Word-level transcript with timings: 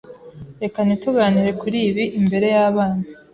Reka 0.61 0.79
ntituganire 0.83 1.51
kuri 1.61 1.77
ibi 1.89 2.05
imbere 2.19 2.47
y'abana. 2.55 3.03